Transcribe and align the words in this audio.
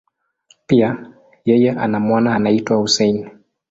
Pia, 0.67 1.05
yeye 1.45 1.69
ana 1.71 1.99
mwana 1.99 2.35
anayeitwa 2.35 2.77
Hussein. 2.77 3.29